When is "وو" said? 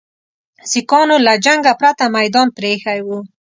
3.05-3.19